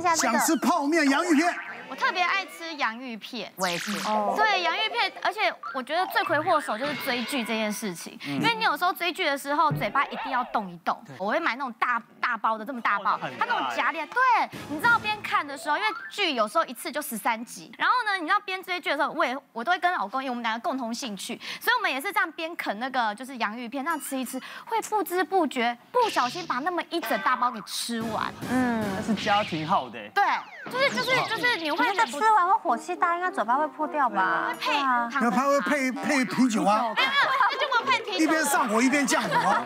[0.00, 0.38] 一下这个。
[0.38, 1.54] 想吃泡面洋芋片。
[1.88, 3.92] 我特别爱吃洋芋片，我也是。
[4.36, 10.96] 对，洋芋片，而且我觉得罪魁祸首就是追剧这件事情，因为你有时候追剧的时候，嘴巴一定要动一动。
[11.18, 14.06] 我会买那种大大包的，这么大包，它那种夹链。
[14.08, 14.20] 对，
[14.68, 28.32] 你知道边看的时候，因为剧有时候一次就十三集，然后呢，你知道边追剧的时候，我也我都会跟老公，因为我们两个共同兴趣，所以我们也是这样边啃那个就是洋芋片，这样吃一吃，会不知不觉不小心把那么一整大包给吃完。
[28.50, 29.98] 嗯，那是家庭号的。
[30.10, 30.24] 对，
[30.70, 34.48] 就是就是就是你会那个吃完会火气大，应该嘴巴会破掉吧？
[34.48, 36.80] 会配啊，然后他会配配啤酒啊。
[36.80, 37.10] 没有没有，
[37.50, 38.24] 那就会配啤酒。
[38.24, 39.62] 一边上火一边降火。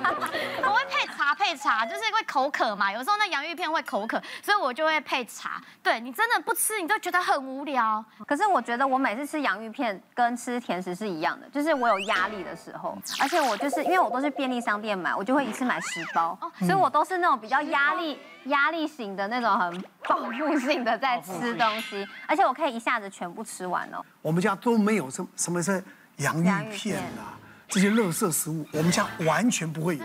[0.63, 1.04] 我会配茶
[1.45, 2.91] 配茶，就是会口渴嘛。
[2.91, 5.63] 有时候那洋芋片会口渴，所以我就会配茶。
[5.83, 8.03] 对，你真的不吃，你就觉得很无聊。
[8.27, 24.03] 可是我觉得我每次吃洋芋片跟吃甜食是一样的，就是我有压力的时候，而且我就是因为我都是便利商店买，我就会一次买十包，所以我都是那种比较压力压力型的那种很报复性的在吃东西，而且我可以一下子全部吃完哦。
[24.23, 25.85] 我们家都没有什什么是
[26.17, 27.37] 洋芋片啊。
[27.75, 30.05] 这些垃圾食物，我们家完全不会有。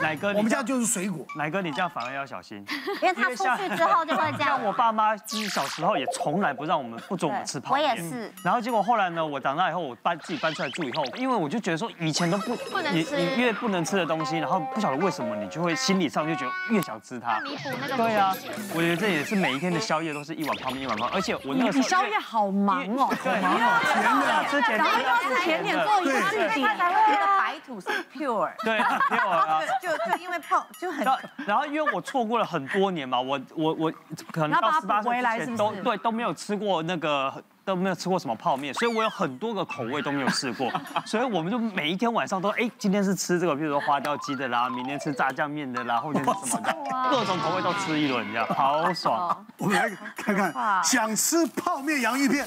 [0.00, 1.26] 奶哥，我们家就是水果。
[1.36, 2.64] 奶哥，你这样反而要小心，
[3.02, 4.48] 因为他出去之后就会这样。
[4.56, 7.90] 像我爸妈，就是小时候也从来不让我们不准我们吃泡面。
[7.90, 8.32] 我也是。
[8.42, 17.38] 然后结果后来呢，我长大以后，我搬自己搬出来住以后，因为我就觉得说，以前都不不能吃，你越不能吃的东西，然后不晓得为什么，你就会心理上就觉得越想吃它。
[17.40, 17.96] 弥补那个。
[17.98, 18.34] 对啊，
[18.74, 21.14] 我觉得这也是每一天的宵夜都是一碗泡面，一碗泡面。
[21.14, 21.84] 而且我那个时候。
[21.84, 23.14] 你宵夜好忙哦。
[23.22, 23.40] 对。
[23.40, 24.44] 甜的。
[24.50, 24.84] 吃甜的。
[24.84, 24.98] 然后
[25.28, 26.76] 又是甜点做一个甜点，
[28.12, 31.06] pure 对 pure 啊， 就就因为泡就很，
[31.46, 33.92] 然后因为我错过了很多年嘛，我我我
[34.32, 37.32] 可能到十八岁之前都对都没有吃过那个
[37.64, 40.72] 都没有吃过什么泡面，所以我有很多个口味都没有试过，
[41.04, 46.76] 所以我们就每一天晚上都哎今天是吃这个，比如说花雕鸡的啦，明天吃炸酱面的啦，后天是什么的，
[47.10, 49.46] 各种口味都吃一轮，这样好爽。
[49.58, 52.46] 我们来看看，想吃泡面洋芋片，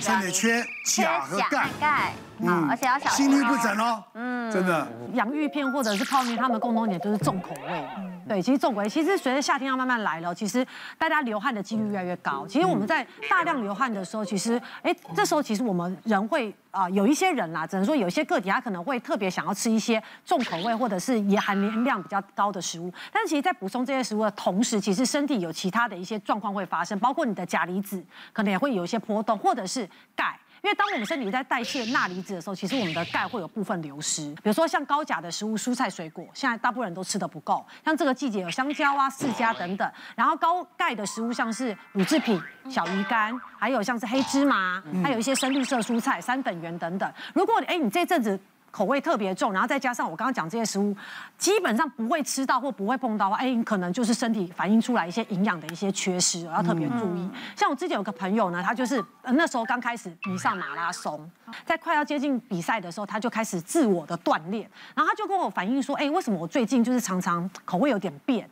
[0.00, 2.12] 真的缺钾和钙。
[2.38, 4.04] 嗯，而且要小心，心律不整哦。
[4.14, 4.86] 嗯，真的。
[5.14, 7.84] 洋芋片或者是泡面，他们共同点就是重口味。
[8.28, 10.66] 对，其实重口味，其实随着夏天要慢慢来了，其实
[10.98, 12.44] 大家流汗的几率越来越高。
[12.48, 22.92] 其实我们在大量流汗的时候，其实，哎，这时候其实我们人会啊，有一些人啦，只能说有一些个体，他可能会特别想要吃一些重口味或者是也含盐量比较高的食物。
[23.12, 30.36] 但是其实，在补充这些食物的同时，其实身体有其他的一些状况会发生，包括你的钾离子可能也会有一些波动，或者是钙。
[30.66, 34.34] 因为当我们身体在代谢钠离子的时候，其实我们的钙会有部分流失。
[34.42, 37.64] 比如说像高钾的食物，蔬菜水果，现在大部分人都吃的不够。
[37.84, 39.88] 像这个季节有香蕉啊、释迦等等。
[40.16, 47.08] 然后高钙的食物，像是乳制品、小鱼干，还有像是黑芝麻，还有一些深绿色蔬菜、三粉圆等等。
[47.32, 48.36] 如果哎你这阵子。
[48.70, 50.94] 口味特别重，然后再加上我刚刚讲这些食物，
[51.38, 57.20] 基本上不会吃到或不会碰到的话，哎，可能就是身体反映出来一些营养的一些缺失，要特别注意。
[57.20, 61.30] 嗯、像我之前有个朋友呢，他就是那时候刚开始迷上马拉松，
[61.64, 68.46] 在快要接近比赛的时候，他就开始自我的锻炼，然后他就跟我反映说，哎，为什么我最近就是常常口味有点变，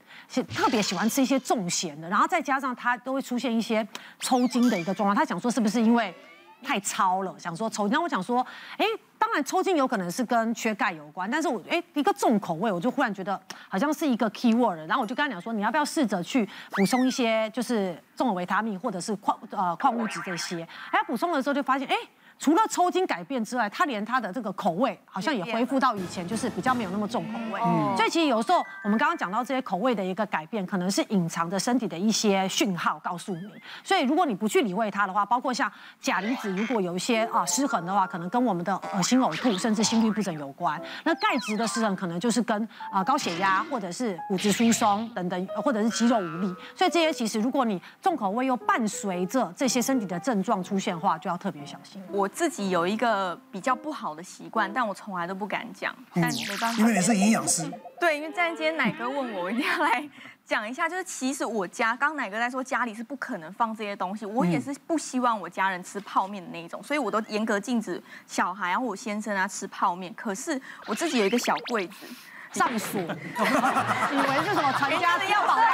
[0.55, 3.87] 特别喜欢吃一些重咸的，然后再加上他都会出现一些
[4.21, 6.15] 抽筋的一个状况，他想说是不是因为
[6.63, 8.47] 太超了，想说抽筋，那我想说，
[8.79, 8.87] 哎。
[9.25, 13.41] 当然，抽筋有可能是跟缺钙有关，但是我哎，一个重口味，我就忽然觉得
[13.71, 21.97] 好像是一个 key word，然后我就跟他讲说，你要不要试着去补充一些就是重的维他命或者是矿呃矿物质这些，哎，补充的时候就发现哎。
[22.45, 27.59] 除了抽筋改变之外，他连他的这个口味好像也恢复到以前，就是比较没有那么重口味。
[27.65, 33.49] 嗯，所以其实有时候我们刚刚讲到这些口味的一个改变，可能是隐藏着身体的一些讯号告诉你。
[33.83, 35.73] 所以如果你不去理会它的话，包括像
[36.03, 40.79] 钾离子，如果有一些啊失衡的话，可能跟我们的恶心呕吐，甚至心律不整有关。
[41.03, 46.55] 那钙质的失衡，可能就是跟啊高血压或者是骨质疏松等等，或者是肌肉无力。
[46.77, 52.03] 所以这些其实如果你重口味又伴随着这些身体的症状出现的话，就要特别小心。
[52.13, 55.95] 我自己有一个比较不好的习惯，但我从来都不敢讲。
[56.13, 57.63] 但没办法，因为你是营养师。
[58.01, 60.07] 对，因为在今天奶哥问我，我一定要来
[60.45, 60.89] 讲一下。
[60.89, 70.13] 就是其实我家，刚奶哥在说家里是不可能放这些东西，我也是不希望我家人吃泡面的那一种，所以我都严格禁止小孩啊或我先生啊吃泡面。
[70.15, 72.07] 可是我自己有一个小柜子。
[72.55, 75.74] 上锁， 以为是什么传家的要把坏掉，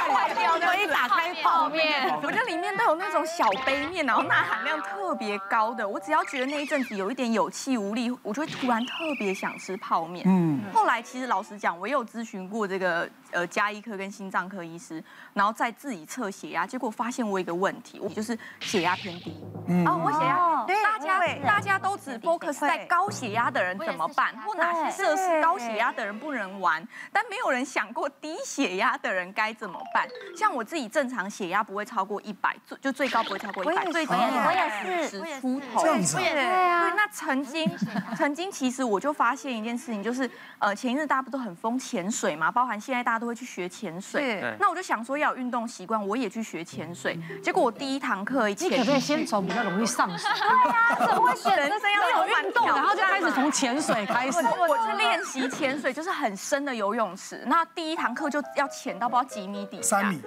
[1.43, 2.09] 泡面。
[2.21, 5.87] 我觉得里面都有那种小杯面，然后钠含量特别高的。
[5.87, 10.23] 我只要觉得那一阵子有一点有气无力，我就会突然特别想吃泡面。
[10.27, 10.61] 嗯。
[10.73, 19.35] 后来其实老实讲，我也有咨询过这个呃加医科跟心脏科医师，然后再自己测血压，结果发现我有一个问题，我就是血压偏低。
[19.67, 30.07] 嗯，哦，我血压，对，大家大家都只 focus 在高血压的人怎么办，或哪些设施高血压的人不能玩，但没有人想过低血压的人该怎么办。
[30.35, 35.81] 像我自己正常血压不会超过一百，最就最高不会超过一百，最低我也是，五十出头。
[35.81, 36.93] 这样子，对啊。
[36.95, 37.69] 那曾经
[38.15, 40.29] 曾经其实我就发现一件事情，就是
[40.59, 44.43] 呃前一阵大家不都很疯潜水嘛，包含现在大家都会去学潜水。
[44.59, 47.17] 那我就想说要有运动习惯，我也去学潜水。
[47.43, 50.27] 结果我第一堂课一潜，你可不可以先从比较容易上手？
[50.35, 54.39] 对呀，怎么会选人生要有运动，然后就开始从潜水开始？
[54.39, 57.43] 我我去练习潜水，就是很深的游泳池。
[57.45, 60.01] 那第一堂课就要潜到不知道几米底下。
[60.01, 60.19] 三米。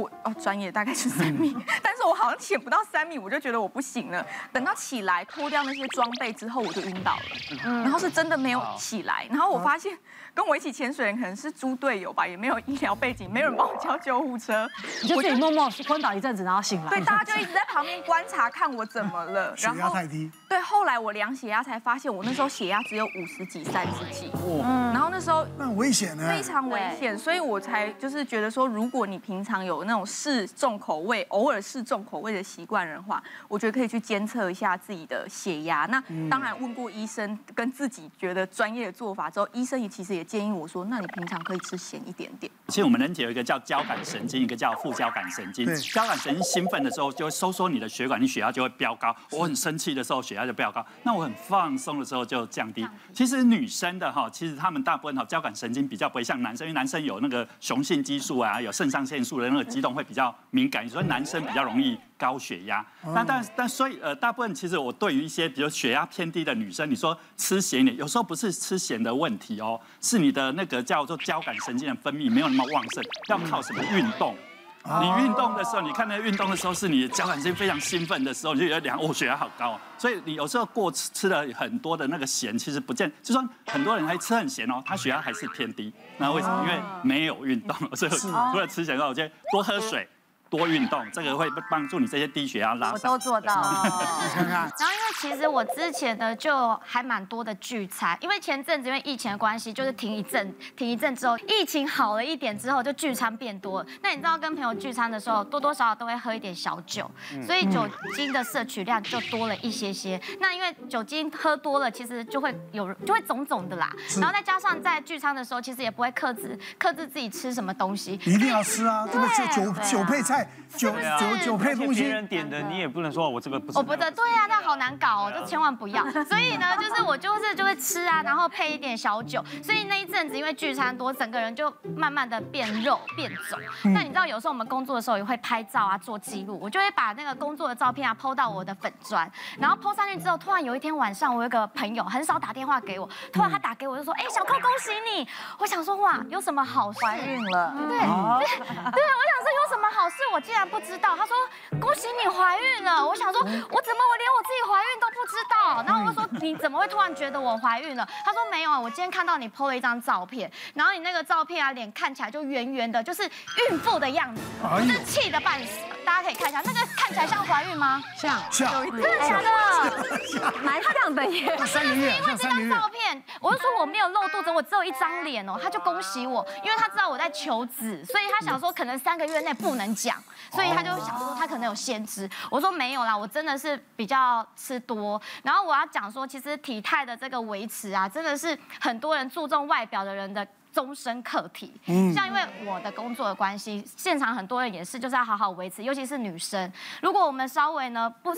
[0.00, 4.24] 我哦，专业大概是三米， 但是我好像潜不到三米，我就觉得我不行了。
[4.52, 7.22] 等到起来脱掉那些装备之后，我就晕倒了。
[7.64, 9.26] 嗯，然后是真的没有起来。
[9.30, 9.96] 然后我发现
[10.34, 14.68] 跟我一起潜水的人可能是猪队友吧，也没有医疗背景，没有人帮我叫救护车，
[15.02, 16.88] 你就自己默默昏倒一阵子，然后醒来。
[16.88, 19.54] 对，大家就一直在旁边观察看我怎么了。
[19.56, 20.30] 血压太低。
[20.48, 24.30] 对，后来我量血压才发现，我那时候血压只有五十几、三十几。
[24.64, 35.84] 嗯，然后那时候那很危险呢，非常危险，所以我才就是觉得说，如果你平常有那种试重口味，偶尔试重口味的习惯人的话，我觉得可以去监测一下自己的血压。
[35.86, 36.00] 那
[36.30, 42.50] 当然问过医生，跟自己觉得专业的做法之后，医生也其实也建议我说，那你平常可以吃咸一点点。
[42.68, 45.66] 其实我们人体有一个叫交感神经，一个叫副交感神经。
[45.92, 49.12] 交感神经兴奋的时候就会收缩你的血管，你血压就会飙高。
[49.32, 52.86] 我很生气的时候血压就飙高，那我很放松的时候就降低。
[53.12, 60.34] 其实女生的哈，其实她们大部分哈交感神经比较不会像男生，因为男生有那个雄性激素啊，有肾上腺素的那个激动会比较。
[60.52, 62.84] 敏感，所以男生比较容易高血压。
[63.14, 74.34] 那但但所以呃，大部分其实我对于一些比如血压偏低的女生，你说吃咸一点，有时候不是吃咸的问题哦，是你的那个叫做交感神经的分泌没有那么旺盛，要靠什么运动？
[74.82, 79.78] 你运动的时候，你看那个运动的时候，是你的交感神经非常兴奋的时候，你就觉得量哦血压好高。
[79.98, 85.92] 所以你有时候过吃吃了很多的那个咸，其实不见，就说很多人还吃很咸哦，他血压还是偏低。
[86.16, 86.62] 那为什么？
[86.62, 90.08] 因为没有运动，所以除了吃咸之外，我觉得多喝水。
[90.50, 92.92] 多运动，这个会帮助你这些低血压拉。
[92.92, 93.84] 我都做到。
[93.84, 94.70] 你看看。
[94.78, 103.88] 然后因为其实我之前呢就还蛮多的聚餐，因为前阵子因为疫情的关系，就是停一阵，停一阵之后，疫情好了一点之后，就聚餐变多了。
[104.02, 107.08] 那你知道跟朋友聚餐的时候，多多少少都会喝一点小酒，
[107.46, 110.20] 所以酒精的摄取量就多了一些些。
[110.40, 113.88] 那因为酒精喝多了，其实就会有就会肿肿的啦。
[114.18, 118.14] 然后再加上在聚餐的时候，其实也不会克制克制自己吃什么东西。
[118.24, 120.39] 一定要吃啊，这个酒酒酒配菜。
[120.76, 123.76] 酒酒酒配东西，别人点的你也不能说我这个不。
[123.78, 126.02] 我不对，对呀，那好难搞哦，就千万不要。
[126.24, 129.44] 所以呢，就是我就是就会吃啊，然后配一点小酒。
[129.62, 133.58] 所以那一阵子因为聚餐多，整个人就慢慢的变肉变肿。
[133.92, 136.58] 那你知道有时候我们工作的时候也会拍照啊，做记录。
[136.60, 145.26] 我就会把那个工作的照片啊 PO 到我的粉砖，然后 PO 上去之后，突然有一天晚上，我有一个朋友很少打电话给我，突然他打给我就说：“哎，小扣恭喜你！”
[145.58, 147.74] 我想说哇，有什么好怀孕了？
[147.76, 149.39] 对 对，对我想
[149.80, 150.60] 么好事，我竟然。
[150.70, 151.34] 不知道，他说
[151.80, 153.04] 恭喜你怀孕了。
[153.04, 155.82] 我想说，我怎么我连我自己怀孕都不知道？
[155.84, 158.08] 然后我就说你怎么会突然觉得我怀孕了？
[158.24, 165.80] 他说没有啊，我今天看到你 PO 了一张照片，然后你那个照片啊，脸看起来就圆圆的，就是孕妇的样子，我真气得半死。
[166.04, 168.02] 大家可以看一下，那个看起来像怀孕吗？
[168.16, 170.52] 像，像，真的假的？
[170.62, 171.56] 蛮像的耶。
[171.66, 180.16] 三个月，因为这张照片，我就说我没有露肚子，我只有一张脸哦，他就恭喜我，因为他知道我在求子，所以他想说可能三个月内不能讲。
[180.52, 185.20] 所以他就想说他可能有先知，我说没有啦，我真的是比较吃多。
[185.44, 191.72] 然后我要讲说，其实体态的这个维持啊，真的是很多人注重外表的人的终身课题。
[191.86, 196.72] 嗯，像因为我的工作的关系，现场很多人也是就是要好好维持，尤其是女生。
[197.02, 198.32] 如果我们稍微呢不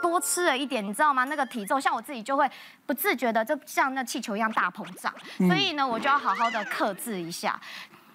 [0.00, 1.24] 多吃了一点，你知道吗？
[1.24, 2.50] 那个体重，像我自己就会
[2.86, 5.12] 不自觉的就像那气球一样大膨胀。
[5.38, 7.60] 所以呢，我就要好好的克制一下。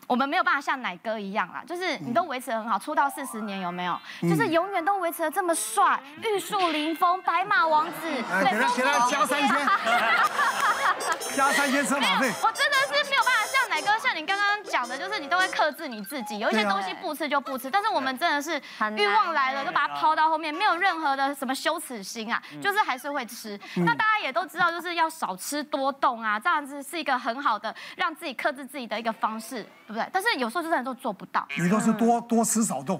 [0.06, 4.00] 我们没有办法像奶哥一样啦，就是你都维持得很好，出道四十年有没有？
[4.22, 7.92] 就是永远都维持的这么帅，玉树临风，白马王子。
[8.06, 9.50] 给他给他加三千，
[11.36, 12.32] 加三千车马费。
[12.42, 14.47] 我真的是没有办法像奶哥，像你刚刚
[14.88, 17.70] 讲的，就是你都会克制你自己，有一些东西不吃就不吃。
[17.70, 18.62] 但是我们真的是
[18.96, 23.60] 欲望来了，就把它抛到后面，没有任何的什么羞耻心啊，就是还是会吃。
[23.76, 29.66] 那大家也都知道，就是要少吃多动啊，这样子是一个很好的让自己克制自己的一个方式。
[29.88, 31.48] 对不对，但是有时候真的都做不到。
[31.58, 32.98] 你都是多多吃少动，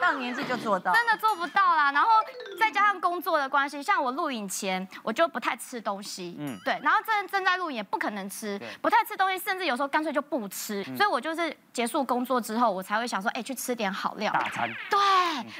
[0.00, 1.90] 到年纪就做到， 真的做不到啦。
[1.90, 2.08] 然后
[2.56, 6.78] 再加上工作的关系，像我录影前我就不太吃东西，嗯，对。
[6.84, 10.84] 然后正正在录影也不可能吃，不太吃东西，甚至有时候干脆就不吃。
[10.96, 14.32] 所所以我就是结束工作之后，我才会想说，哎，去吃点好料。
[14.32, 14.70] 大餐。
[14.88, 14.98] 对，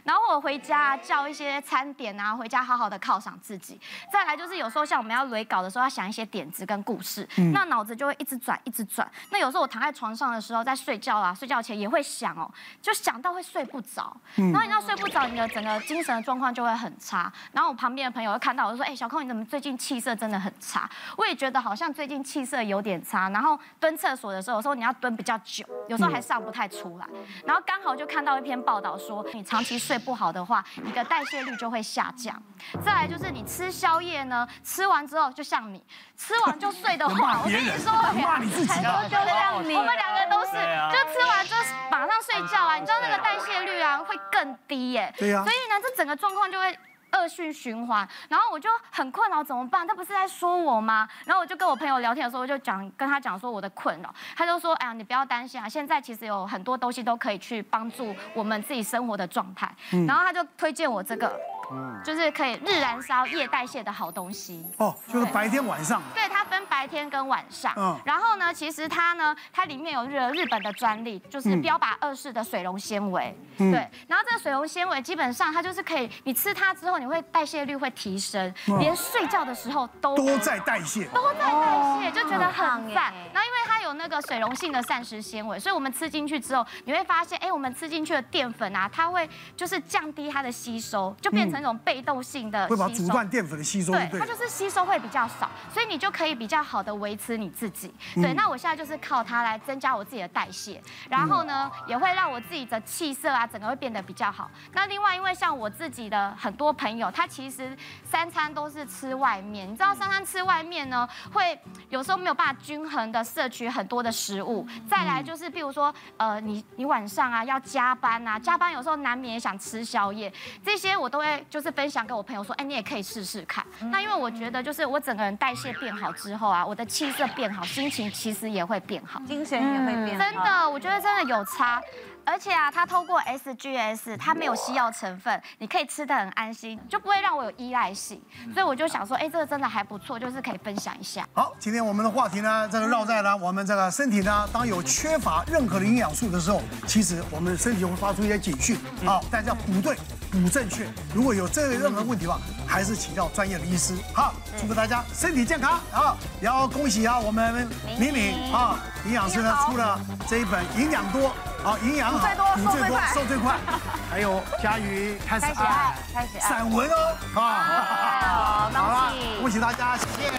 [0.04, 3.80] 然后我回家叫一些餐点啊，回家好好的犒赏自己。
[4.12, 9.10] 再来就是有时候像我们要垒稿的时候，要想一些点子跟故事，那脑子就会一直转，一直转。
[9.30, 12.48] 那有时候我躺在床上的时候，在睡觉啊，睡觉前也会想哦，
[12.80, 14.16] 就想到会睡不着。
[14.36, 17.32] 然后你知道睡不着，你的整个精神的状况就会很差。
[17.50, 20.88] 然后我旁边的朋友会看到我就说，哎，小空你怎么最近气色真的很差？
[21.16, 23.28] 我也觉得好像最近气色有点差。
[23.30, 27.06] 然后蹲厕所的时候，有时候你要蹲比较久，有时候还上不太出来。
[27.44, 32.40] 然后刚好就看到一篇报道说，你长期睡不好的话，你的代谢率就会下降。
[32.84, 35.84] 再来就是你吃宵夜呢，吃完之后就像你
[36.16, 37.92] 吃完就睡的话， 我跟你说，
[38.22, 41.54] 骂你自己，很多就像你，我们两个都是，就吃完就
[41.90, 42.76] 马上睡觉啊。
[42.76, 45.12] 你知道那个代谢率啊会更低耶。
[45.18, 45.42] 对呀。
[45.42, 46.78] 所以呢，这整个状况就会。
[47.14, 49.86] 恶性循环，然后我就很困扰，怎么办？
[49.86, 51.08] 他不是在说我吗？
[51.24, 59.72] 然后我就跟我朋友聊天的时候，我就讲跟他讲说我的困扰，他就说：哎呀，你不要担心啊，现在其实有很多东西都可以去帮助我们自己生活的状态。
[60.06, 61.38] 然后他就推荐我这个。
[61.70, 66.02] 嗯，就是可以日燃烧、夜代谢的好东西哦，就是白天晚上。
[66.14, 67.72] 对，它分白天跟晚上。
[67.76, 73.36] 嗯，然后呢，其实它呢，它里面有日日本的专利，就是标靶二式的水溶纤维。
[73.58, 73.88] 嗯，对。
[74.08, 83.12] 然后这个水溶纤维基本上它就是可以，你吃它之后，你会代谢率会提升，连睡觉的时候都都在代谢，都在代谢，就觉得很赞。
[83.32, 91.54] 然后因为它有那个水溶性的膳食纤维，所以我们吃进去之后，你会发现，哎，我们吃进去的淀粉啊，它会就是降低它的吸收，就变成。
[91.64, 97.94] 一种被动性的会把阻断淀粉的吸收，对，它就是吸收会比较少，所以你就可以比较好的维持你自己。
[98.16, 104.50] 对，那我现在就是靠它来增加我自己的代谢，然后呢，也会让我自己的气色啊，整个会变得比较好。
[104.72, 111.58] 那另外，因为像我自己的很多朋友，他其实三餐都是吃外面，你知道三餐吃外面呢，会
[111.88, 114.66] 有时候没有办法均衡的摄取很多的食物。
[114.88, 120.32] 再来就是，比如说，呃，你你晚上啊要加班啊，加班有时候难免也想吃宵夜，
[120.64, 121.44] 这些我都会。
[121.50, 123.64] 就是分享给我朋友说，哎，你也可以试试看。
[123.90, 130.24] 那因为我觉得，就是我整个人代谢变好之后啊，我的气色变好，心情其实也会变好，精神也会变好。
[130.24, 131.80] 真的，我觉得真的有差。
[132.26, 138.20] 而且啊，它透过 SGS，它没有西药成分，你可以吃的很安心，就不会让我有依赖性。
[138.52, 141.26] 所以我就想说，哎，这个真的还不错，就是可以分享一下。
[141.34, 148.76] 好，今天我们的话题呢，这个绕在呢我们这个身体呢，当有缺乏任何的营养素的时候，其实我们的身体会发出一些警讯。
[149.04, 149.96] 好，大家补对，
[150.30, 150.86] 补正确。
[151.14, 153.94] 如果有这类任何问题的话，还是请教专业的医师。
[154.14, 155.78] 好，祝福大家身体健康。
[155.92, 161.28] 啊，也要恭喜啊，我们敏敏啊，营养师呢出了这一本《营养多》。
[161.64, 163.56] 好，营养好，补最多，瘦最快。
[164.10, 170.30] 还有佳瑜开始爱，开始爱，散文哦，啊，好了，恭喜大家，谢谢。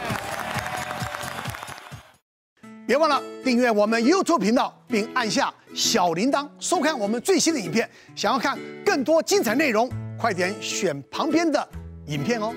[2.85, 7.89] 别忘了订阅我们 YouTube 频道，并按下小铃铛，收看我们最新的影片。
[8.15, 8.55] 想要看
[8.85, 11.67] 更多精彩内容，快点选旁边的
[12.05, 12.53] 影片哦。